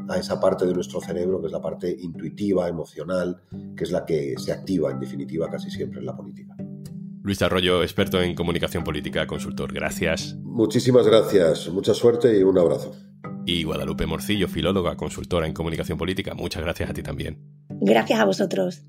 a 0.08 0.18
esa 0.18 0.40
parte 0.40 0.66
de 0.66 0.74
nuestro 0.74 1.00
cerebro 1.00 1.40
que 1.40 1.48
es 1.48 1.54
la 1.54 1.62
parte 1.62 1.96
intuitiva, 2.00 2.68
emocional, 2.68 3.42
que 3.76 3.84
es 3.84 3.92
la 3.92 4.06
que 4.06 4.36
se 4.38 4.52
activa 4.52 4.92
en 4.92 5.00
definitiva 5.00 5.50
casi 5.50 5.70
siempre 5.70 6.00
en 6.00 6.06
la 6.06 6.16
política. 6.16 6.56
Luis 7.22 7.42
Arroyo, 7.42 7.84
experto 7.84 8.22
en 8.22 8.34
comunicación 8.34 8.84
política, 8.84 9.28
consultor. 9.28 9.74
Gracias. 9.74 10.36
Muchísimas 10.42 11.06
gracias, 11.06 11.70
mucha 11.70 11.94
suerte 11.94 12.38
y 12.38 12.44
un 12.44 12.58
abrazo. 12.58 12.96
Y 13.46 13.64
Guadalupe 13.64 14.06
Morcillo, 14.06 14.48
filóloga, 14.48 14.96
consultora 14.96 15.48
en 15.48 15.54
comunicación 15.54 15.98
política, 15.98 16.34
muchas 16.34 16.62
gracias 16.62 16.90
a 16.90 16.94
ti 16.94 17.04
también. 17.04 17.40
Gracias 17.82 18.20
a 18.20 18.26
vosotros. 18.26 18.84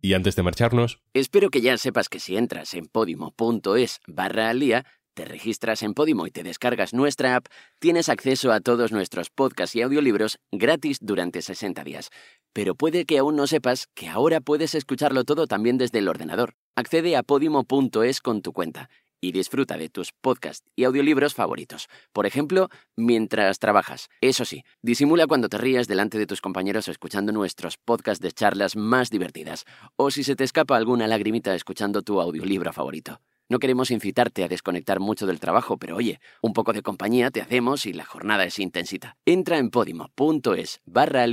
Y 0.00 0.14
antes 0.14 0.34
de 0.34 0.42
marcharnos... 0.42 0.98
Espero 1.14 1.50
que 1.50 1.60
ya 1.60 1.76
sepas 1.78 2.08
que 2.08 2.20
si 2.20 2.36
entras 2.36 2.74
en 2.74 2.86
podimo.es 2.86 4.00
barra 4.06 4.50
al 4.50 4.60
día, 4.60 4.84
te 5.14 5.24
registras 5.24 5.82
en 5.82 5.94
Podimo 5.94 6.26
y 6.26 6.30
te 6.30 6.42
descargas 6.42 6.94
nuestra 6.94 7.36
app, 7.36 7.46
tienes 7.78 8.08
acceso 8.08 8.50
a 8.50 8.60
todos 8.60 8.92
nuestros 8.92 9.28
podcasts 9.30 9.76
y 9.76 9.82
audiolibros 9.82 10.38
gratis 10.50 10.98
durante 11.00 11.42
60 11.42 11.84
días. 11.84 12.10
Pero 12.52 12.74
puede 12.74 13.06
que 13.06 13.18
aún 13.18 13.36
no 13.36 13.46
sepas 13.46 13.88
que 13.94 14.08
ahora 14.08 14.40
puedes 14.40 14.74
escucharlo 14.74 15.24
todo 15.24 15.46
también 15.46 15.78
desde 15.78 15.98
el 15.98 16.08
ordenador. 16.08 16.54
Accede 16.76 17.16
a 17.16 17.22
podimo.es 17.22 18.20
con 18.20 18.42
tu 18.42 18.52
cuenta 18.52 18.88
y 19.22 19.30
disfruta 19.32 19.78
de 19.78 19.88
tus 19.88 20.12
podcasts 20.12 20.68
y 20.74 20.84
audiolibros 20.84 21.32
favoritos. 21.32 21.88
Por 22.12 22.26
ejemplo, 22.26 22.68
mientras 22.96 23.60
trabajas. 23.60 24.08
Eso 24.20 24.44
sí, 24.44 24.64
disimula 24.82 25.26
cuando 25.26 25.48
te 25.48 25.58
rías 25.58 25.86
delante 25.86 26.18
de 26.18 26.26
tus 26.26 26.40
compañeros 26.40 26.88
escuchando 26.88 27.32
nuestros 27.32 27.78
podcasts 27.78 28.20
de 28.20 28.32
charlas 28.32 28.74
más 28.74 29.10
divertidas, 29.10 29.64
o 29.96 30.10
si 30.10 30.24
se 30.24 30.34
te 30.34 30.44
escapa 30.44 30.76
alguna 30.76 31.06
lagrimita 31.06 31.54
escuchando 31.54 32.02
tu 32.02 32.20
audiolibro 32.20 32.72
favorito. 32.72 33.20
No 33.48 33.58
queremos 33.58 33.90
incitarte 33.90 34.44
a 34.44 34.48
desconectar 34.48 34.98
mucho 34.98 35.26
del 35.26 35.38
trabajo, 35.38 35.76
pero 35.76 35.96
oye, 35.96 36.20
un 36.40 36.52
poco 36.52 36.72
de 36.72 36.82
compañía 36.82 37.30
te 37.30 37.40
hacemos 37.40 37.86
y 37.86 37.92
la 37.92 38.04
jornada 38.04 38.44
es 38.44 38.58
intensita. 38.58 39.16
Entra 39.24 39.58
en 39.58 39.70
podimo.es 39.70 40.80
barra 40.84 41.22
al 41.22 41.32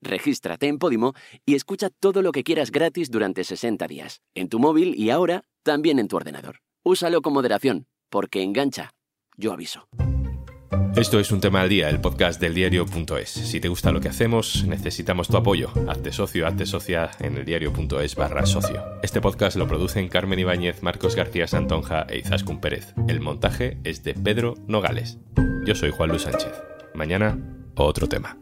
regístrate 0.00 0.68
en 0.68 0.78
Podimo 0.78 1.14
y 1.44 1.54
escucha 1.54 1.90
todo 1.90 2.22
lo 2.22 2.32
que 2.32 2.44
quieras 2.44 2.70
gratis 2.70 3.10
durante 3.10 3.44
60 3.44 3.86
días, 3.86 4.22
en 4.34 4.48
tu 4.48 4.58
móvil 4.58 4.94
y 4.96 5.10
ahora 5.10 5.44
también 5.62 5.98
en 5.98 6.08
tu 6.08 6.16
ordenador. 6.16 6.60
Úsalo 6.84 7.22
con 7.22 7.32
moderación, 7.32 7.86
porque 8.10 8.42
engancha. 8.42 8.92
Yo 9.36 9.52
aviso. 9.52 9.88
Esto 10.96 11.20
es 11.20 11.30
un 11.30 11.42
tema 11.42 11.60
al 11.60 11.68
día, 11.68 11.90
el 11.90 12.00
podcast 12.00 12.40
del 12.40 12.54
diario.es. 12.54 13.28
Si 13.28 13.60
te 13.60 13.68
gusta 13.68 13.92
lo 13.92 14.00
que 14.00 14.08
hacemos, 14.08 14.64
necesitamos 14.66 15.28
tu 15.28 15.36
apoyo. 15.36 15.70
Hazte 15.88 16.10
socio, 16.10 16.46
hazte 16.46 16.64
socia 16.64 17.10
en 17.20 17.36
el 17.36 17.44
diario.es 17.44 18.16
barra 18.16 18.46
socio. 18.46 18.82
Este 19.02 19.20
podcast 19.20 19.58
lo 19.58 19.68
producen 19.68 20.08
Carmen 20.08 20.38
Ibáñez, 20.38 20.82
Marcos 20.82 21.14
García 21.14 21.46
Santonja 21.46 22.06
e 22.08 22.20
Izaskun 22.20 22.62
Pérez. 22.62 22.94
El 23.08 23.20
montaje 23.20 23.76
es 23.84 24.04
de 24.04 24.14
Pedro 24.14 24.54
Nogales. 24.66 25.18
Yo 25.66 25.74
soy 25.74 25.90
Juan 25.90 26.08
Luis 26.08 26.22
Sánchez. 26.22 26.52
Mañana, 26.94 27.38
otro 27.74 28.08
tema. 28.08 28.38